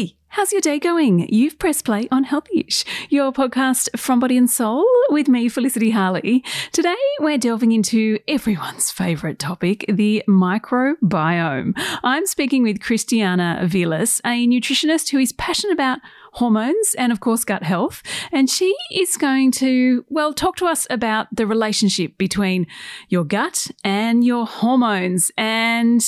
Hey, 0.00 0.16
how's 0.28 0.50
your 0.50 0.62
day 0.62 0.78
going? 0.78 1.28
You've 1.28 1.58
pressed 1.58 1.84
play 1.84 2.08
on 2.10 2.24
Healthyish, 2.24 2.86
your 3.10 3.32
podcast 3.32 3.98
from 3.98 4.18
Body 4.18 4.38
and 4.38 4.50
Soul 4.50 4.86
with 5.10 5.28
me, 5.28 5.46
Felicity 5.50 5.90
Harley. 5.90 6.42
Today, 6.72 6.96
we're 7.18 7.36
delving 7.36 7.72
into 7.72 8.18
everyone's 8.26 8.90
favourite 8.90 9.38
topic, 9.38 9.84
the 9.90 10.24
microbiome. 10.26 11.74
I'm 12.02 12.26
speaking 12.26 12.62
with 12.62 12.80
Christiana 12.80 13.60
Velis, 13.64 14.22
a 14.24 14.46
nutritionist 14.46 15.10
who 15.10 15.18
is 15.18 15.34
passionate 15.34 15.74
about 15.74 15.98
hormones 16.32 16.94
and, 16.98 17.12
of 17.12 17.20
course, 17.20 17.44
gut 17.44 17.62
health. 17.62 18.02
And 18.32 18.48
she 18.48 18.74
is 18.92 19.16
going 19.16 19.50
to, 19.52 20.04
well, 20.08 20.32
talk 20.32 20.56
to 20.56 20.66
us 20.66 20.86
about 20.90 21.28
the 21.32 21.46
relationship 21.46 22.16
between 22.18 22.66
your 23.08 23.24
gut 23.24 23.68
and 23.84 24.24
your 24.24 24.46
hormones 24.46 25.30
and 25.36 26.02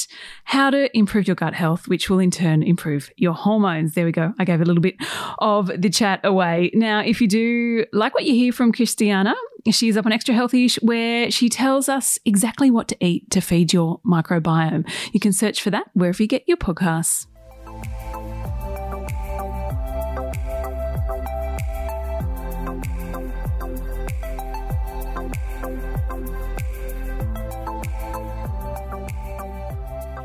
how 0.45 0.71
to 0.71 0.97
improve 0.97 1.27
your 1.27 1.37
gut 1.37 1.55
health, 1.55 1.89
which 1.89 2.09
will 2.09 2.19
in 2.19 2.31
turn 2.31 2.63
improve 2.63 3.11
your 3.17 3.35
hormones. 3.35 3.95
There 3.95 4.05
we 4.05 4.13
go. 4.13 4.35
I 4.39 4.45
gave 4.45 4.61
a 4.61 4.65
little 4.65 4.83
bit 4.83 4.97
of 5.39 5.71
the 5.81 5.91
chat 5.91 6.21
away. 6.25 6.71
Now, 6.75 7.01
if 7.01 7.21
you 7.21 7.29
do 7.29 7.85
like 7.93 8.15
what 8.15 8.25
you 8.25 8.35
hear 8.35 8.53
from 8.53 8.73
Christiana, 8.73 9.35
She's 9.71 9.97
up 9.97 10.07
on 10.07 10.13
Extra 10.13 10.35
Healthyish, 10.35 10.83
where 10.83 11.31
she 11.31 11.49
tells 11.49 11.89
us 11.89 12.19
exactly 12.25 12.69
what 12.69 12.89
to 12.89 12.97
eat 13.05 13.31
to 13.31 13.41
feed 13.41 13.73
your 13.73 14.01
microbiome. 14.01 14.89
You 15.13 15.21
can 15.21 15.33
search 15.33 15.63
for 15.63 15.71
that 15.71 15.87
wherever 15.93 16.21
you 16.21 16.29
get 16.29 16.43
your 16.49 16.57
podcasts. 16.57 17.27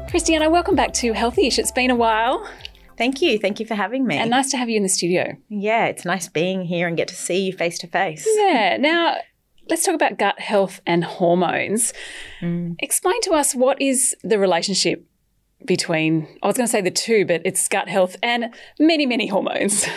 Christiana, 0.09 0.49
welcome 0.49 0.73
back 0.73 0.93
to 0.93 1.11
Healthyish. 1.11 1.59
It's 1.59 1.73
been 1.73 1.91
a 1.91 1.95
while. 1.95 2.49
Thank 2.97 3.21
you. 3.21 3.37
Thank 3.37 3.59
you 3.59 3.65
for 3.65 3.75
having 3.75 4.07
me. 4.07 4.15
And 4.17 4.29
nice 4.29 4.49
to 4.51 4.57
have 4.57 4.69
you 4.69 4.77
in 4.77 4.83
the 4.83 4.89
studio. 4.89 5.35
Yeah, 5.49 5.87
it's 5.87 6.05
nice 6.05 6.29
being 6.29 6.63
here 6.63 6.87
and 6.87 6.95
get 6.95 7.09
to 7.09 7.15
see 7.15 7.45
you 7.45 7.51
face 7.51 7.77
to 7.79 7.87
face. 7.87 8.25
Yeah. 8.37 8.77
Now, 8.77 9.17
let's 9.69 9.83
talk 9.83 9.95
about 9.95 10.17
gut 10.17 10.39
health 10.39 10.79
and 10.87 11.03
hormones. 11.03 11.91
Mm. 12.39 12.77
Explain 12.79 13.19
to 13.23 13.31
us 13.31 13.53
what 13.53 13.81
is 13.81 14.15
the 14.23 14.39
relationship 14.39 15.05
between, 15.65 16.27
I 16.43 16.47
was 16.47 16.57
going 16.57 16.67
to 16.67 16.71
say 16.71 16.81
the 16.81 16.91
two, 16.91 17.25
but 17.25 17.41
it's 17.43 17.67
gut 17.67 17.89
health 17.89 18.15
and 18.21 18.53
many, 18.79 19.05
many 19.05 19.27
hormones. 19.27 19.87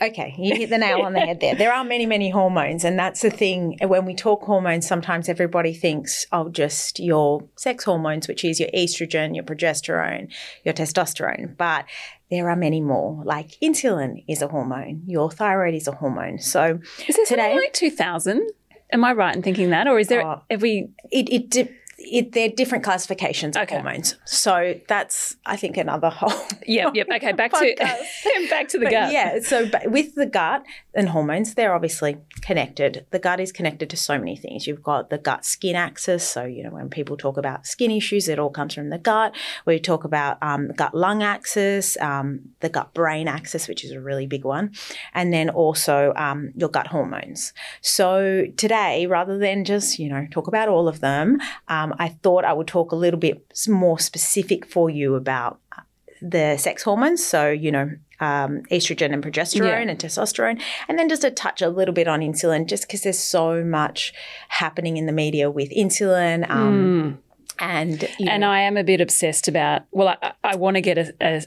Okay, 0.00 0.34
you 0.38 0.54
hit 0.54 0.70
the 0.70 0.78
nail 0.78 1.00
on 1.02 1.12
the 1.12 1.20
head 1.26 1.40
there. 1.40 1.56
There 1.56 1.72
are 1.72 1.82
many, 1.82 2.06
many 2.06 2.30
hormones, 2.30 2.84
and 2.84 2.98
that's 2.98 3.22
the 3.22 3.30
thing. 3.30 3.78
When 3.82 4.04
we 4.04 4.14
talk 4.14 4.44
hormones, 4.44 4.86
sometimes 4.86 5.28
everybody 5.28 5.74
thinks 5.74 6.24
of 6.30 6.52
just 6.52 7.00
your 7.00 7.42
sex 7.56 7.84
hormones, 7.84 8.28
which 8.28 8.44
is 8.44 8.60
your 8.60 8.68
estrogen, 8.70 9.34
your 9.34 9.44
progesterone, 9.44 10.32
your 10.64 10.74
testosterone. 10.74 11.56
But 11.56 11.86
there 12.30 12.48
are 12.48 12.56
many 12.56 12.80
more. 12.80 13.22
Like 13.24 13.58
insulin 13.60 14.24
is 14.28 14.40
a 14.40 14.48
hormone, 14.48 15.02
your 15.06 15.30
thyroid 15.30 15.74
is 15.74 15.88
a 15.88 15.92
hormone. 15.92 16.38
So 16.38 16.78
is 17.08 17.16
there 17.16 17.26
today, 17.26 17.56
like 17.56 17.72
two 17.72 17.90
thousand? 17.90 18.48
Am 18.92 19.04
I 19.04 19.12
right 19.12 19.34
in 19.34 19.42
thinking 19.42 19.70
that, 19.70 19.88
or 19.88 19.98
is 19.98 20.08
there? 20.08 20.24
Uh, 20.24 20.40
have 20.48 20.62
we? 20.62 20.90
It, 21.10 21.28
it 21.28 21.74
it, 21.98 22.32
they're 22.32 22.48
different 22.48 22.84
classifications 22.84 23.56
of 23.56 23.64
okay. 23.64 23.74
hormones. 23.74 24.16
So 24.24 24.80
that's, 24.86 25.36
I 25.44 25.56
think, 25.56 25.76
another 25.76 26.10
whole. 26.10 26.28
Yep, 26.66 26.96
yep. 26.96 27.06
Okay, 27.16 27.32
back 27.32 27.52
to 27.52 27.74
back 28.50 28.68
to 28.68 28.78
the 28.78 28.84
but 28.86 28.90
gut. 28.90 29.12
Yeah. 29.12 29.40
So 29.40 29.70
with 29.86 30.14
the 30.16 30.26
gut 30.26 30.62
and 30.94 31.08
hormones, 31.08 31.54
they're 31.54 31.74
obviously 31.74 32.18
connected. 32.42 33.06
The 33.10 33.18
gut 33.18 33.40
is 33.40 33.52
connected 33.52 33.88
to 33.88 33.96
so 33.96 34.18
many 34.18 34.36
things. 34.36 34.66
You've 34.66 34.82
got 34.82 35.08
the 35.08 35.16
gut 35.16 35.46
skin 35.46 35.76
axis. 35.76 36.28
So 36.28 36.44
you 36.44 36.62
know 36.62 36.70
when 36.70 36.90
people 36.90 37.16
talk 37.16 37.38
about 37.38 37.66
skin 37.66 37.90
issues, 37.90 38.28
it 38.28 38.38
all 38.38 38.50
comes 38.50 38.74
from 38.74 38.90
the 38.90 38.98
gut. 38.98 39.34
We 39.64 39.78
talk 39.78 40.04
about 40.04 40.36
um, 40.42 40.68
gut 40.76 40.94
lung 40.94 41.22
axis, 41.22 41.96
um, 42.02 42.50
the 42.60 42.68
gut 42.68 42.92
brain 42.92 43.28
axis, 43.28 43.66
which 43.66 43.82
is 43.82 43.92
a 43.92 44.00
really 44.00 44.26
big 44.26 44.44
one, 44.44 44.72
and 45.14 45.32
then 45.32 45.48
also 45.48 46.12
um, 46.16 46.52
your 46.54 46.68
gut 46.68 46.88
hormones. 46.88 47.54
So 47.80 48.44
today, 48.58 49.06
rather 49.06 49.38
than 49.38 49.64
just 49.64 49.98
you 49.98 50.10
know 50.10 50.26
talk 50.30 50.48
about 50.48 50.68
all 50.68 50.86
of 50.86 51.00
them. 51.00 51.38
Um, 51.68 51.87
um, 51.88 51.96
I 51.98 52.08
thought 52.22 52.44
I 52.44 52.52
would 52.52 52.66
talk 52.66 52.92
a 52.92 52.96
little 52.96 53.20
bit 53.20 53.44
more 53.68 53.98
specific 53.98 54.66
for 54.66 54.90
you 54.90 55.14
about 55.14 55.60
uh, 55.76 55.82
the 56.22 56.56
sex 56.56 56.82
hormones. 56.82 57.24
So, 57.24 57.50
you 57.50 57.72
know, 57.72 57.90
um, 58.20 58.62
estrogen 58.70 59.12
and 59.12 59.22
progesterone 59.22 59.84
yeah. 59.84 59.90
and 59.90 59.98
testosterone, 59.98 60.60
and 60.88 60.98
then 60.98 61.08
just 61.08 61.24
a 61.24 61.30
touch 61.30 61.62
a 61.62 61.68
little 61.68 61.94
bit 61.94 62.08
on 62.08 62.20
insulin, 62.20 62.66
just 62.66 62.84
because 62.84 63.02
there's 63.02 63.18
so 63.18 63.62
much 63.64 64.12
happening 64.48 64.96
in 64.96 65.06
the 65.06 65.12
media 65.12 65.50
with 65.50 65.70
insulin. 65.70 66.48
Um, 66.50 67.18
mm. 67.18 67.18
And 67.60 68.08
you 68.18 68.26
know, 68.26 68.32
and 68.32 68.44
I 68.44 68.60
am 68.60 68.76
a 68.76 68.84
bit 68.84 69.00
obsessed 69.00 69.48
about. 69.48 69.82
Well, 69.90 70.16
I, 70.22 70.32
I 70.44 70.56
want 70.56 70.76
to 70.76 70.80
get 70.80 70.98
a, 70.98 71.14
a 71.20 71.42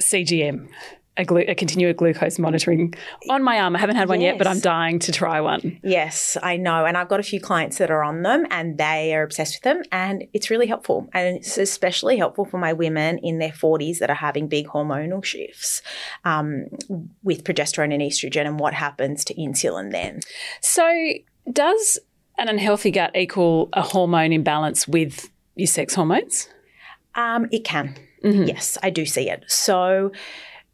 CGM 0.00 0.68
a, 1.16 1.24
glu- 1.24 1.44
a 1.46 1.54
continuous 1.54 1.96
glucose 1.96 2.38
monitoring 2.38 2.94
on 3.28 3.42
my 3.42 3.60
arm. 3.60 3.76
I 3.76 3.78
haven't 3.78 3.96
had 3.96 4.08
one 4.08 4.20
yes. 4.20 4.32
yet, 4.32 4.38
but 4.38 4.46
I'm 4.46 4.60
dying 4.60 4.98
to 5.00 5.12
try 5.12 5.40
one. 5.40 5.78
Yes, 5.82 6.38
I 6.42 6.56
know. 6.56 6.86
And 6.86 6.96
I've 6.96 7.08
got 7.08 7.20
a 7.20 7.22
few 7.22 7.40
clients 7.40 7.78
that 7.78 7.90
are 7.90 8.02
on 8.02 8.22
them 8.22 8.46
and 8.50 8.78
they 8.78 9.14
are 9.14 9.22
obsessed 9.22 9.56
with 9.56 9.62
them. 9.62 9.82
And 9.92 10.24
it's 10.32 10.48
really 10.48 10.66
helpful. 10.66 11.08
And 11.12 11.36
it's 11.36 11.58
especially 11.58 12.16
helpful 12.16 12.46
for 12.46 12.58
my 12.58 12.72
women 12.72 13.18
in 13.18 13.38
their 13.38 13.50
40s 13.50 13.98
that 13.98 14.08
are 14.08 14.16
having 14.16 14.48
big 14.48 14.68
hormonal 14.68 15.22
shifts 15.22 15.82
um, 16.24 16.66
with 17.22 17.44
progesterone 17.44 17.92
and 17.92 18.02
estrogen 18.02 18.46
and 18.46 18.58
what 18.58 18.72
happens 18.72 19.24
to 19.26 19.34
insulin 19.34 19.92
then. 19.92 20.20
So, 20.60 20.90
does 21.50 21.98
an 22.38 22.48
unhealthy 22.48 22.90
gut 22.90 23.14
equal 23.14 23.68
a 23.74 23.82
hormone 23.82 24.32
imbalance 24.32 24.88
with 24.88 25.28
your 25.56 25.66
sex 25.66 25.94
hormones? 25.94 26.48
Um, 27.14 27.48
it 27.52 27.64
can. 27.64 27.96
Mm-hmm. 28.24 28.44
Yes, 28.44 28.78
I 28.82 28.90
do 28.90 29.04
see 29.04 29.28
it. 29.28 29.44
So, 29.48 30.12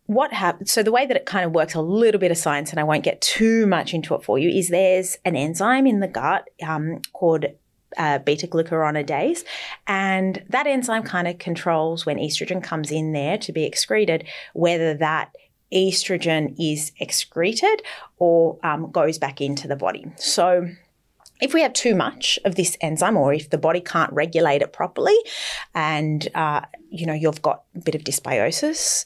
what 0.08 0.32
happens? 0.32 0.72
So 0.72 0.82
the 0.82 0.90
way 0.90 1.04
that 1.04 1.16
it 1.18 1.26
kind 1.26 1.44
of 1.44 1.52
works, 1.52 1.74
a 1.74 1.82
little 1.82 2.18
bit 2.18 2.30
of 2.30 2.38
science, 2.38 2.70
and 2.70 2.80
I 2.80 2.84
won't 2.84 3.04
get 3.04 3.20
too 3.20 3.66
much 3.66 3.92
into 3.92 4.14
it 4.14 4.24
for 4.24 4.38
you, 4.38 4.48
is 4.48 4.68
there's 4.68 5.18
an 5.26 5.36
enzyme 5.36 5.86
in 5.86 6.00
the 6.00 6.08
gut 6.08 6.48
um, 6.66 7.02
called 7.12 7.44
uh, 7.98 8.18
beta 8.18 8.46
glucuronidase. 8.46 9.44
And 9.86 10.42
that 10.48 10.66
enzyme 10.66 11.02
kind 11.02 11.28
of 11.28 11.38
controls 11.38 12.06
when 12.06 12.16
estrogen 12.16 12.62
comes 12.62 12.90
in 12.90 13.12
there 13.12 13.36
to 13.36 13.52
be 13.52 13.64
excreted, 13.64 14.26
whether 14.54 14.94
that 14.94 15.34
estrogen 15.70 16.54
is 16.58 16.90
excreted 16.98 17.82
or 18.16 18.58
um, 18.62 18.90
goes 18.90 19.18
back 19.18 19.42
into 19.42 19.68
the 19.68 19.76
body. 19.76 20.10
So 20.16 20.70
if 21.40 21.54
we 21.54 21.62
have 21.62 21.72
too 21.72 21.94
much 21.94 22.38
of 22.44 22.54
this 22.54 22.76
enzyme 22.80 23.16
or 23.16 23.32
if 23.32 23.50
the 23.50 23.58
body 23.58 23.80
can't 23.80 24.12
regulate 24.12 24.62
it 24.62 24.72
properly 24.72 25.16
and 25.74 26.28
uh, 26.34 26.62
you 26.90 27.06
know 27.06 27.12
you've 27.12 27.42
got 27.42 27.62
a 27.76 27.80
bit 27.80 27.94
of 27.94 28.02
dysbiosis 28.02 29.04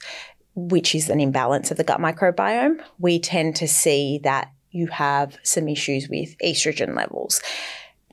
which 0.54 0.94
is 0.94 1.08
an 1.08 1.20
imbalance 1.20 1.70
of 1.70 1.76
the 1.76 1.84
gut 1.84 2.00
microbiome, 2.00 2.80
we 2.98 3.18
tend 3.18 3.56
to 3.56 3.68
see 3.68 4.20
that 4.22 4.52
you 4.70 4.86
have 4.88 5.38
some 5.42 5.68
issues 5.68 6.08
with 6.08 6.36
estrogen 6.38 6.96
levels. 6.96 7.40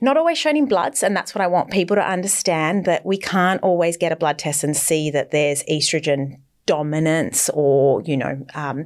Not 0.00 0.16
always 0.16 0.38
shown 0.38 0.56
in 0.56 0.66
bloods, 0.66 1.02
and 1.02 1.14
that's 1.14 1.34
what 1.34 1.42
I 1.42 1.46
want 1.46 1.70
people 1.70 1.96
to 1.96 2.06
understand 2.06 2.86
that 2.86 3.04
we 3.04 3.18
can't 3.18 3.62
always 3.62 3.96
get 3.96 4.12
a 4.12 4.16
blood 4.16 4.38
test 4.38 4.64
and 4.64 4.76
see 4.76 5.10
that 5.10 5.30
there's 5.30 5.62
estrogen 5.64 6.38
dominance 6.66 7.50
or 7.52 8.00
you 8.02 8.16
know 8.16 8.46
um, 8.54 8.84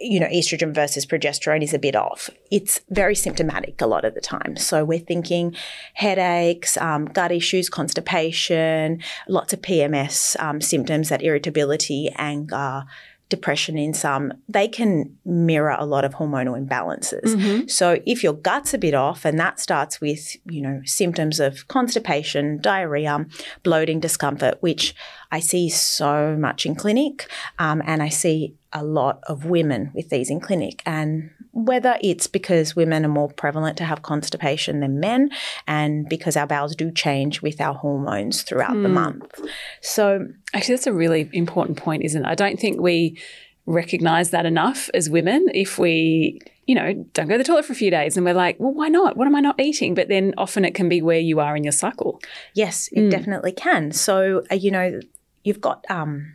you 0.00 0.18
know, 0.18 0.26
estrogen 0.28 0.74
versus 0.74 1.04
progesterone 1.04 1.62
is 1.62 1.74
a 1.74 1.78
bit 1.78 1.94
off. 1.94 2.30
It's 2.50 2.80
very 2.88 3.14
symptomatic 3.14 3.80
a 3.82 3.86
lot 3.86 4.04
of 4.04 4.14
the 4.14 4.20
time. 4.20 4.56
So 4.56 4.82
we're 4.84 4.98
thinking 4.98 5.54
headaches, 5.94 6.78
um, 6.78 7.04
gut 7.04 7.30
issues, 7.30 7.68
constipation, 7.68 9.02
lots 9.28 9.52
of 9.52 9.60
PMS 9.60 10.40
um, 10.40 10.60
symptoms, 10.62 11.10
that 11.10 11.22
irritability, 11.22 12.10
anger, 12.16 12.84
depression 13.30 13.78
in 13.78 13.94
some, 13.94 14.32
they 14.48 14.68
can 14.68 15.16
mirror 15.24 15.74
a 15.78 15.86
lot 15.86 16.04
of 16.04 16.14
hormonal 16.14 16.60
imbalances. 16.62 17.34
Mm-hmm. 17.34 17.68
So 17.68 18.00
if 18.04 18.22
your 18.22 18.34
gut's 18.34 18.74
a 18.74 18.78
bit 18.78 18.92
off, 18.92 19.24
and 19.24 19.38
that 19.38 19.58
starts 19.58 20.00
with, 20.00 20.36
you 20.44 20.60
know, 20.60 20.82
symptoms 20.84 21.40
of 21.40 21.66
constipation, 21.68 22.60
diarrhea, 22.60 23.24
bloating, 23.62 24.00
discomfort, 24.00 24.58
which 24.60 24.94
I 25.30 25.40
see 25.40 25.70
so 25.70 26.36
much 26.36 26.66
in 26.66 26.74
clinic, 26.74 27.30
um, 27.58 27.80
and 27.86 28.02
I 28.02 28.10
see 28.10 28.56
a 28.72 28.84
lot 28.84 29.20
of 29.26 29.46
women 29.46 29.90
with 29.94 30.10
these 30.10 30.28
in 30.28 30.40
clinic. 30.40 30.82
And 30.84 31.30
whether 31.64 31.96
it's 32.02 32.26
because 32.26 32.76
women 32.76 33.04
are 33.04 33.08
more 33.08 33.30
prevalent 33.30 33.76
to 33.78 33.84
have 33.84 34.02
constipation 34.02 34.80
than 34.80 35.00
men, 35.00 35.30
and 35.66 36.08
because 36.08 36.36
our 36.36 36.46
bowels 36.46 36.76
do 36.76 36.90
change 36.90 37.42
with 37.42 37.60
our 37.60 37.74
hormones 37.74 38.42
throughout 38.42 38.72
mm. 38.72 38.82
the 38.82 38.88
hmm. 38.88 38.94
month. 38.94 39.40
So, 39.80 40.26
actually, 40.54 40.74
that's 40.74 40.86
a 40.86 40.92
really 40.92 41.28
important 41.32 41.78
point, 41.78 42.04
isn't 42.04 42.24
it? 42.24 42.28
I 42.28 42.34
don't 42.34 42.58
think 42.58 42.80
we 42.80 43.18
recognize 43.66 44.30
that 44.30 44.46
enough 44.46 44.90
as 44.94 45.08
women. 45.08 45.48
If 45.54 45.78
we 45.78 46.40
you 46.70 46.76
know, 46.76 46.94
don't 47.14 47.26
go 47.26 47.34
to 47.34 47.38
the 47.38 47.42
toilet 47.42 47.64
for 47.64 47.72
a 47.72 47.76
few 47.76 47.90
days. 47.90 48.16
And 48.16 48.24
we're 48.24 48.32
like, 48.32 48.54
well, 48.60 48.72
why 48.72 48.86
not? 48.86 49.16
What 49.16 49.26
am 49.26 49.34
I 49.34 49.40
not 49.40 49.58
eating? 49.58 49.92
But 49.92 50.06
then 50.06 50.34
often 50.38 50.64
it 50.64 50.72
can 50.72 50.88
be 50.88 51.02
where 51.02 51.18
you 51.18 51.40
are 51.40 51.56
in 51.56 51.64
your 51.64 51.72
cycle. 51.72 52.20
Yes, 52.54 52.88
it 52.92 53.00
mm. 53.00 53.10
definitely 53.10 53.50
can. 53.50 53.90
So, 53.90 54.44
uh, 54.52 54.54
you 54.54 54.70
know, 54.70 55.00
you've 55.42 55.60
got 55.60 55.84
um, 55.90 56.32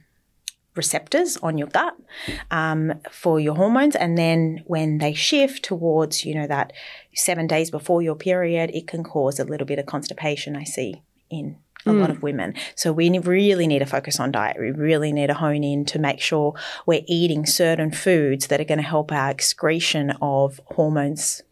receptors 0.76 1.38
on 1.38 1.58
your 1.58 1.68
gut 1.68 1.96
um, 2.52 2.94
for 3.10 3.40
your 3.40 3.56
hormones. 3.56 3.96
And 3.96 4.18
then 4.18 4.64
when 4.66 4.98
they 5.00 5.14
shift 5.14 5.64
towards, 5.64 6.26
you 6.26 6.36
know, 6.36 6.48
that 6.48 6.74
seven 7.14 7.48
days 7.48 7.72
before 7.72 8.02
your 8.02 8.16
period, 8.16 8.72
it 8.74 8.88
can 8.88 9.04
cause 9.04 9.40
a 9.40 9.46
little 9.46 9.68
bit 9.68 9.80
of 9.80 9.86
constipation, 9.86 10.56
I 10.56 10.64
see 10.64 11.02
in 11.30 11.58
a 11.86 11.94
lot 11.94 12.10
of 12.10 12.24
women. 12.24 12.56
So 12.76 12.92
we 12.92 13.18
really 13.20 13.68
need 13.68 13.80
to 13.80 13.86
focus 13.86 14.20
on 14.20 14.32
diet. 14.32 14.58
We 14.60 14.72
really 14.72 15.12
need 15.12 15.28
to 15.28 15.36
hone 15.36 15.64
in 15.64 15.86
to 15.86 16.00
make 16.00 16.20
sure 16.20 16.56
we're 16.86 17.04
eating 17.06 17.46
certain 17.46 17.92
foods 17.92 18.48
that 18.48 18.60
are 18.60 18.66
going 18.66 18.80
to 18.80 18.84
help 18.84 19.12
our 19.12 19.30
excretion 19.30 20.12
of 20.22 20.60
hormones. 20.66 21.44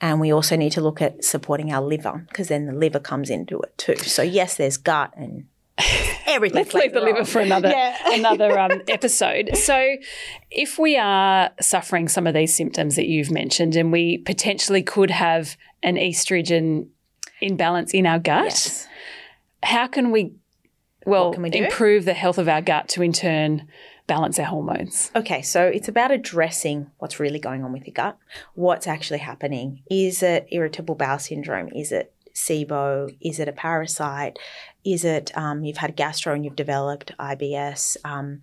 And 0.00 0.20
we 0.20 0.32
also 0.32 0.56
need 0.56 0.72
to 0.72 0.80
look 0.80 1.02
at 1.02 1.24
supporting 1.24 1.72
our 1.72 1.82
liver 1.82 2.24
because 2.28 2.48
then 2.48 2.66
the 2.66 2.72
liver 2.72 3.00
comes 3.00 3.30
into 3.30 3.60
it 3.60 3.76
too. 3.76 3.96
So 3.96 4.22
yes, 4.22 4.56
there's 4.56 4.76
gut 4.76 5.12
and 5.16 5.46
everything. 6.26 6.56
Let's 6.56 6.74
leave 6.74 6.92
the 6.92 7.00
liver 7.00 7.24
for 7.24 7.40
another 7.40 7.68
Yeah. 7.68 7.96
another 8.18 8.58
um, 8.58 8.82
episode. 8.88 9.56
So, 9.56 9.96
if 10.50 10.78
we 10.78 10.96
are 10.96 11.50
suffering 11.60 12.08
some 12.08 12.26
of 12.26 12.34
these 12.34 12.54
symptoms 12.54 12.96
that 12.96 13.06
you've 13.06 13.30
mentioned, 13.30 13.76
and 13.76 13.90
we 13.92 14.18
potentially 14.18 14.82
could 14.82 15.10
have 15.10 15.56
an 15.82 15.96
estrogen 15.96 16.88
imbalance 17.40 17.92
in 17.92 18.06
our 18.06 18.18
gut, 18.18 18.44
Yes. 18.44 18.88
how 19.62 19.86
can 19.86 20.10
we, 20.10 20.34
well, 21.06 21.32
can 21.32 21.42
we 21.42 21.50
improve 21.52 22.04
the 22.04 22.14
health 22.14 22.38
of 22.38 22.48
our 22.48 22.62
gut 22.62 22.88
to 22.90 23.02
in 23.02 23.12
turn 23.12 23.66
balance 24.06 24.38
our 24.38 24.46
hormones? 24.46 25.10
Okay, 25.16 25.42
so 25.42 25.66
it's 25.66 25.88
about 25.88 26.10
addressing 26.10 26.90
what's 26.98 27.18
really 27.18 27.38
going 27.38 27.64
on 27.64 27.72
with 27.72 27.86
your 27.86 27.94
gut. 27.94 28.16
What's 28.54 28.86
actually 28.86 29.18
happening? 29.18 29.82
Is 29.90 30.22
it 30.22 30.46
irritable 30.52 30.94
bowel 30.94 31.18
syndrome? 31.18 31.68
Is 31.74 31.90
it 31.90 32.12
SIBO? 32.34 33.16
Is 33.20 33.38
it 33.38 33.48
a 33.48 33.52
parasite? 33.52 34.38
Is 34.84 35.04
it 35.04 35.36
um, 35.36 35.64
you've 35.64 35.78
had 35.78 35.96
gastro 35.96 36.34
and 36.34 36.44
you've 36.44 36.56
developed 36.56 37.12
IBS? 37.18 37.96
Um, 38.04 38.42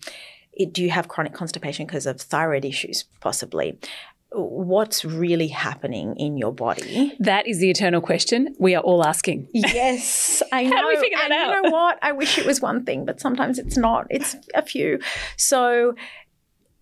it, 0.53 0.73
do 0.73 0.83
you 0.83 0.89
have 0.89 1.07
chronic 1.07 1.33
constipation 1.33 1.85
because 1.85 2.05
of 2.05 2.19
thyroid 2.19 2.65
issues, 2.65 3.05
possibly? 3.19 3.79
What's 4.33 5.03
really 5.03 5.49
happening 5.49 6.15
in 6.17 6.37
your 6.37 6.53
body? 6.53 7.13
That 7.19 7.47
is 7.47 7.59
the 7.59 7.69
eternal 7.69 7.99
question 7.99 8.55
we 8.59 8.75
are 8.75 8.81
all 8.81 9.05
asking. 9.05 9.49
Yes, 9.53 10.41
I 10.53 10.63
know. 10.63 10.75
How 10.75 10.81
do 10.83 10.87
we 10.87 10.97
figure 10.97 11.17
that 11.17 11.31
and 11.31 11.33
out? 11.33 11.55
You 11.55 11.61
know 11.63 11.71
what? 11.71 11.99
I 12.01 12.13
wish 12.13 12.37
it 12.37 12.45
was 12.45 12.61
one 12.61 12.85
thing, 12.85 13.05
but 13.05 13.19
sometimes 13.19 13.59
it's 13.59 13.75
not. 13.75 14.07
It's 14.09 14.35
a 14.55 14.61
few. 14.61 14.99
So, 15.35 15.95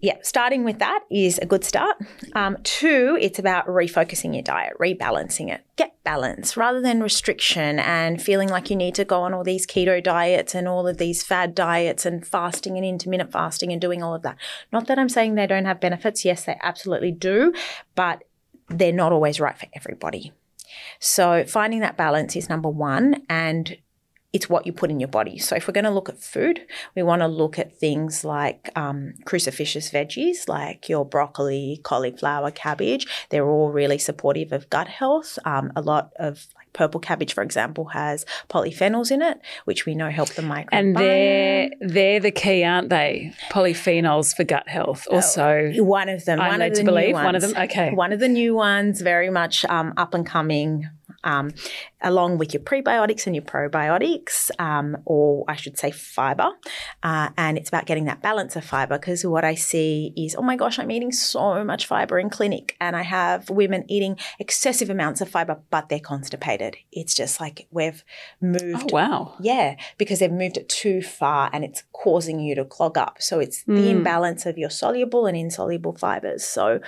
yeah, 0.01 0.15
starting 0.21 0.63
with 0.63 0.79
that 0.79 1.01
is 1.11 1.39
a 1.39 1.45
good 1.45 1.65
start. 1.65 1.97
Um, 2.33 2.57
two, 2.63 3.17
it's 3.19 3.37
about 3.37 3.67
refocusing 3.67 4.33
your 4.33 4.43
diet, 4.43 4.73
rebalancing 4.79 5.51
it. 5.53 5.61
Get 5.75 5.93
balance 6.05 6.55
rather 6.55 6.79
than 6.79 7.03
restriction 7.03 7.79
and 7.79 8.21
feeling 8.21 8.47
like 8.47 8.69
you 8.69 8.77
need 8.77 8.95
to 8.95 9.03
go 9.03 9.21
on 9.23 9.33
all 9.33 9.43
these 9.43 9.67
keto 9.67 10.01
diets 10.01 10.55
and 10.55 10.67
all 10.69 10.87
of 10.87 10.97
these 10.97 11.21
fad 11.21 11.53
diets 11.53 12.05
and 12.05 12.25
fasting 12.25 12.77
and 12.77 12.85
intermittent 12.85 13.33
fasting 13.33 13.73
and 13.73 13.81
doing 13.81 14.01
all 14.01 14.15
of 14.15 14.21
that. 14.21 14.37
Not 14.71 14.87
that 14.87 14.97
I'm 14.97 15.09
saying 15.09 15.35
they 15.35 15.47
don't 15.47 15.65
have 15.65 15.81
benefits. 15.81 16.23
Yes, 16.23 16.45
they 16.45 16.57
absolutely 16.61 17.11
do, 17.11 17.53
but 17.95 18.23
they're 18.69 18.93
not 18.93 19.11
always 19.11 19.39
right 19.41 19.57
for 19.57 19.67
everybody. 19.73 20.31
So 20.99 21.43
finding 21.45 21.81
that 21.81 21.97
balance 21.97 22.35
is 22.35 22.47
number 22.47 22.69
one, 22.69 23.23
and 23.29 23.77
it's 24.31 24.47
what 24.47 24.65
you 24.65 24.73
put 24.73 24.91
in 24.91 24.99
your 24.99 25.09
body. 25.09 25.39
So 25.39 25.55
if 25.55 25.67
we're 25.67 25.73
going 25.73 25.85
to 25.85 25.91
look 25.91 26.07
at 26.07 26.21
food, 26.21 26.61
we 26.95 27.01
want 27.01 27.21
to 27.21 27.27
look 27.27 27.57
at 27.57 27.75
things 27.77 28.23
like 28.23 28.69
um, 28.75 29.13
cruciferous 29.25 29.91
veggies, 29.91 30.47
like 30.47 30.87
your 30.87 31.03
broccoli, 31.03 31.81
cauliflower, 31.83 32.51
cabbage. 32.51 33.07
They're 33.29 33.47
all 33.47 33.71
really 33.71 33.97
supportive 33.97 34.51
of 34.51 34.69
gut 34.69 34.87
health. 34.87 35.39
Um, 35.45 35.71
a 35.75 35.81
lot 35.81 36.11
of 36.17 36.45
like 36.55 36.71
purple 36.73 36.99
cabbage, 36.99 37.33
for 37.33 37.41
example, 37.41 37.85
has 37.85 38.23
polyphenols 38.49 39.09
in 39.09 39.23
it, 39.23 39.41
which 39.65 39.87
we 39.87 39.95
know 39.95 40.11
help 40.11 40.29
the 40.29 40.43
microbiome. 40.43 40.67
And 40.73 40.95
they're 40.95 41.71
they're 41.81 42.19
the 42.19 42.31
key, 42.31 42.63
aren't 42.63 42.89
they? 42.89 43.33
Polyphenols 43.49 44.35
for 44.35 44.43
gut 44.43 44.67
health. 44.67 45.07
Also, 45.09 45.71
one 45.77 46.07
of 46.07 46.25
them. 46.25 46.39
I'm 46.39 46.51
one 46.51 46.59
led 46.59 46.71
of 46.71 46.77
the 46.77 46.83
to 46.83 46.85
believe 46.85 47.15
one 47.15 47.35
of 47.35 47.41
them. 47.41 47.53
Okay. 47.57 47.91
One 47.93 48.13
of 48.13 48.19
the 48.19 48.29
new 48.29 48.53
ones, 48.53 49.01
very 49.01 49.31
much 49.31 49.65
um, 49.65 49.93
up 49.97 50.13
and 50.13 50.23
coming. 50.23 50.87
Um, 51.23 51.51
along 52.01 52.37
with 52.37 52.53
your 52.53 52.63
prebiotics 52.63 53.25
and 53.27 53.35
your 53.35 53.43
probiotics, 53.43 54.49
um, 54.59 54.97
or 55.05 55.43
I 55.47 55.55
should 55.55 55.77
say 55.77 55.91
fiber. 55.91 56.49
Uh, 57.03 57.29
and 57.37 57.57
it's 57.57 57.67
about 57.69 57.85
getting 57.85 58.05
that 58.05 58.21
balance 58.21 58.55
of 58.55 58.63
fiber 58.63 58.97
because 58.97 59.25
what 59.25 59.43
I 59.43 59.55
see 59.55 60.13
is, 60.15 60.35
oh 60.35 60.41
my 60.41 60.55
gosh, 60.55 60.79
I'm 60.79 60.91
eating 60.91 61.11
so 61.11 61.63
much 61.63 61.85
fiber 61.87 62.17
in 62.19 62.29
clinic, 62.29 62.75
and 62.79 62.95
I 62.95 63.01
have 63.01 63.49
women 63.49 63.83
eating 63.89 64.17
excessive 64.39 64.89
amounts 64.89 65.19
of 65.21 65.29
fiber, 65.29 65.59
but 65.69 65.89
they're 65.89 65.99
constipated. 65.99 66.77
It's 66.91 67.13
just 67.13 67.39
like 67.41 67.67
we've 67.71 68.03
moved 68.39 68.89
oh 68.91 68.93
wow, 68.93 69.35
yeah, 69.41 69.75
because 69.97 70.19
they've 70.19 70.31
moved 70.31 70.57
it 70.57 70.69
too 70.69 71.01
far 71.01 71.49
and 71.51 71.63
it's 71.65 71.83
causing 71.91 72.39
you 72.39 72.55
to 72.55 72.65
clog 72.65 72.97
up. 72.97 73.21
So 73.21 73.39
it's 73.39 73.63
the 73.63 73.73
Mm. 73.73 73.91
imbalance 73.97 74.45
of 74.45 74.57
your 74.57 74.69
soluble 74.69 75.25
and 75.25 75.35
insoluble 75.37 75.95
fibers. 75.95 76.45
So, 76.45 76.79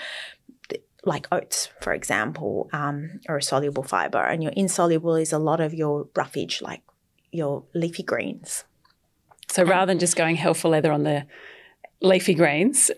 like 1.04 1.28
oats, 1.32 1.70
for 1.82 1.94
example, 1.94 2.70
um, 2.74 3.20
are 3.28 3.38
a 3.38 3.42
soluble 3.44 3.84
fiber, 3.84 4.20
and 4.24 4.44
your 4.44 4.52
insoluble 4.56 5.16
is 5.16 5.34
a 5.34 5.40
lot 5.40 5.60
of 5.60 5.74
your 5.74 6.08
roughage, 6.16 6.62
like 6.62 6.82
your 7.32 7.64
leafy 7.74 8.04
greens. 8.04 8.66
So 9.50 9.64
rather 9.64 9.88
than 9.92 10.00
just 10.00 10.16
going 10.16 10.36
hell 10.36 10.54
for 10.54 10.70
leather 10.70 10.92
on 10.92 11.04
the 11.04 11.26
leafy 12.02 12.34
greens, 12.36 12.92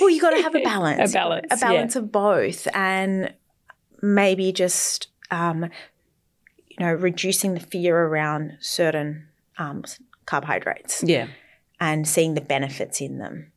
Well, 0.00 0.10
you 0.10 0.20
got 0.20 0.30
to 0.30 0.42
have 0.42 0.54
a 0.54 0.60
balance, 0.64 1.10
A 1.10 1.14
balance, 1.14 1.46
a 1.50 1.56
balance 1.56 1.96
of 1.96 2.10
both, 2.10 2.66
and 2.74 3.32
maybe 4.02 4.52
just 4.52 5.08
um, 5.30 5.64
you 6.68 6.76
know 6.86 6.92
reducing 6.92 7.54
the 7.54 7.60
fear 7.60 7.96
around 7.96 8.56
certain 8.60 9.26
um, 9.58 9.84
carbohydrates. 10.24 11.02
yeah, 11.04 11.28
and 11.78 12.08
seeing 12.08 12.34
the 12.34 12.40
benefits 12.40 13.00
in 13.00 13.18
them. 13.18 13.52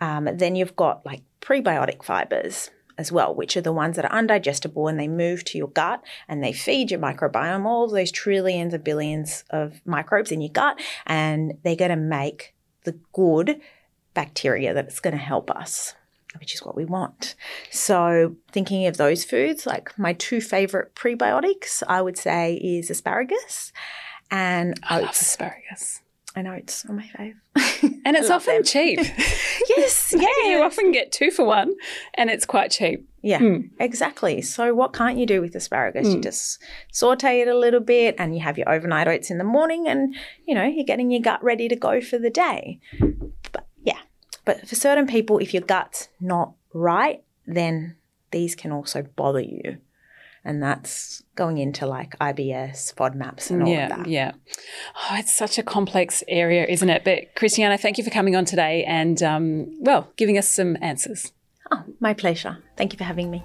Um, 0.00 0.28
then 0.34 0.56
you've 0.56 0.76
got 0.76 1.04
like 1.06 1.22
prebiotic 1.40 2.02
fibers 2.02 2.70
as 2.98 3.12
well, 3.12 3.34
which 3.34 3.56
are 3.56 3.62
the 3.62 3.72
ones 3.72 3.96
that 3.96 4.04
are 4.04 4.22
undigestible 4.22 4.88
and 4.88 4.98
they 4.98 5.08
move 5.08 5.44
to 5.44 5.58
your 5.58 5.68
gut 5.68 6.02
and 6.28 6.42
they 6.42 6.52
feed 6.52 6.90
your 6.90 7.00
microbiome, 7.00 7.64
all 7.64 7.84
of 7.84 7.90
those 7.90 8.10
trillions 8.10 8.74
of 8.74 8.84
billions 8.84 9.44
of 9.50 9.80
microbes 9.84 10.32
in 10.32 10.40
your 10.40 10.52
gut, 10.52 10.80
and 11.06 11.58
they're 11.62 11.76
going 11.76 11.90
to 11.90 11.96
make 11.96 12.54
the 12.84 12.98
good 13.12 13.60
bacteria 14.14 14.72
that's 14.72 15.00
going 15.00 15.12
to 15.12 15.22
help 15.22 15.50
us. 15.50 15.94
Which 16.40 16.54
is 16.54 16.62
what 16.62 16.76
we 16.76 16.84
want. 16.84 17.34
So, 17.70 18.36
thinking 18.52 18.86
of 18.86 18.98
those 18.98 19.24
foods, 19.24 19.64
like 19.64 19.98
my 19.98 20.12
two 20.12 20.42
favorite 20.42 20.94
prebiotics, 20.94 21.82
I 21.88 22.02
would 22.02 22.18
say 22.18 22.56
is 22.56 22.90
asparagus 22.90 23.72
and 24.30 24.78
I 24.82 25.00
love 25.00 25.14
oats. 25.14 26.02
Asparagus, 26.36 26.36
And 26.36 26.48
oats 26.48 26.84
are 26.86 26.92
my 26.92 27.04
fave. 27.82 28.00
and 28.04 28.16
it's 28.16 28.30
often 28.30 28.56
them. 28.56 28.64
cheap. 28.64 28.98
yes, 29.76 30.14
yeah, 30.16 30.28
you 30.50 30.62
often 30.62 30.92
get 30.92 31.12
two 31.12 31.30
for 31.30 31.44
one, 31.44 31.74
and 32.14 32.30
it's 32.30 32.46
quite 32.46 32.70
cheap. 32.70 33.08
Yeah, 33.22 33.40
Mm. 33.40 33.70
exactly. 33.80 34.40
So, 34.42 34.74
what 34.74 34.92
can't 34.92 35.18
you 35.18 35.26
do 35.26 35.40
with 35.40 35.54
asparagus? 35.54 36.08
You 36.08 36.18
Mm. 36.18 36.22
just 36.22 36.62
saute 36.92 37.40
it 37.40 37.48
a 37.48 37.58
little 37.58 37.80
bit 37.80 38.14
and 38.18 38.34
you 38.34 38.40
have 38.42 38.56
your 38.58 38.68
overnight 38.68 39.08
oats 39.08 39.30
in 39.30 39.38
the 39.38 39.44
morning, 39.44 39.88
and 39.88 40.14
you 40.46 40.54
know, 40.54 40.64
you're 40.64 40.84
getting 40.84 41.10
your 41.10 41.22
gut 41.22 41.42
ready 41.42 41.68
to 41.68 41.76
go 41.76 42.00
for 42.00 42.18
the 42.18 42.30
day. 42.30 42.78
But 43.52 43.66
yeah, 43.82 43.98
but 44.44 44.68
for 44.68 44.74
certain 44.76 45.06
people, 45.06 45.38
if 45.38 45.52
your 45.54 45.62
gut's 45.62 46.08
not 46.20 46.52
right, 46.72 47.22
then 47.46 47.96
these 48.30 48.54
can 48.54 48.70
also 48.72 49.02
bother 49.02 49.40
you. 49.40 49.78
And 50.46 50.62
that's 50.62 51.24
going 51.34 51.58
into 51.58 51.86
like 51.86 52.16
IBS, 52.20 52.94
FODMAPs, 52.94 53.50
and 53.50 53.64
all 53.64 53.68
yeah, 53.68 53.88
of 53.88 53.98
that. 53.98 54.06
yeah. 54.06 54.30
Oh, 54.94 55.16
it's 55.16 55.34
such 55.34 55.58
a 55.58 55.64
complex 55.64 56.22
area, 56.28 56.64
isn't 56.68 56.88
it? 56.88 57.02
But 57.02 57.34
Christiana, 57.34 57.76
thank 57.76 57.98
you 57.98 58.04
for 58.04 58.10
coming 58.10 58.36
on 58.36 58.44
today 58.44 58.84
and 58.84 59.20
um, 59.24 59.66
well, 59.80 60.12
giving 60.16 60.38
us 60.38 60.48
some 60.48 60.76
answers. 60.80 61.32
Oh, 61.72 61.82
my 61.98 62.14
pleasure. 62.14 62.58
Thank 62.76 62.92
you 62.92 62.96
for 62.96 63.02
having 63.02 63.28
me. 63.28 63.42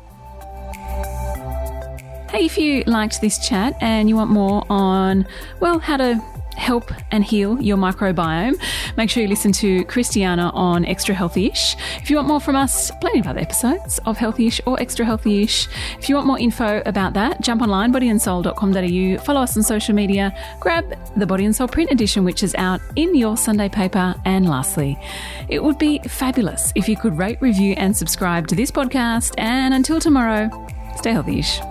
Hey, 2.29 2.46
if 2.46 2.55
you 2.55 2.84
liked 2.84 3.20
this 3.20 3.46
chat 3.46 3.75
and 3.81 4.08
you 4.08 4.15
want 4.15 4.29
more 4.29 4.63
on, 4.70 5.25
well, 5.60 5.79
how 5.79 5.98
to 5.98 6.24
help 6.58 6.91
and 7.12 7.24
heal 7.24 7.62
your 7.62 7.77
microbiome, 7.77 8.62
make 8.98 9.10
sure 9.10 9.24
you 9.24 9.29
listen 9.29 9.51
to 9.51 9.84
Christiana 9.86 10.51
on 10.53 10.86
Extra 10.86 11.15
Healthy-ish. 11.15 11.75
If 11.98 12.10
you 12.10 12.17
want 12.17 12.27
more 12.27 12.39
from 12.39 12.55
us, 12.55 12.91
plenty 13.01 13.20
of 13.20 13.27
other 13.27 13.39
episodes 13.39 14.00
of 14.05 14.17
Healthy-ish 14.17 14.62
or 14.65 14.79
Extra 14.79 15.05
Healthy-ish. 15.05 15.67
If 15.98 16.10
you 16.10 16.15
want 16.15 16.27
more 16.27 16.39
info 16.39 16.81
about 16.86 17.13
that, 17.13 17.41
jump 17.41 17.62
online, 17.62 17.93
bodyandsoul.com.au, 17.93 19.24
follow 19.24 19.41
us 19.41 19.58
on 19.58 19.63
social 19.63 19.96
media, 19.96 20.36
grab 20.60 20.86
the 21.15 21.25
Body 21.25 21.46
and 21.46 21.55
Soul 21.55 21.67
print 21.67 21.91
edition, 21.91 22.24
which 22.24 22.43
is 22.43 22.55
out 22.55 22.81
in 22.96 23.15
your 23.15 23.38
Sunday 23.38 23.70
paper. 23.70 24.15
And 24.25 24.48
lastly, 24.48 24.98
it 25.50 25.63
would 25.63 25.77
be 25.77 26.00
fabulous 26.00 26.72
if 26.75 26.88
you 26.88 26.98
could 26.98 27.17
rate, 27.17 27.41
review, 27.41 27.74
and 27.77 27.96
subscribe 27.96 28.48
to 28.48 28.55
this 28.55 28.72
podcast. 28.72 29.34
And 29.38 29.74
until 29.74 30.00
tomorrow, 30.00 30.50
stay 30.98 31.12
healthy-ish. 31.12 31.71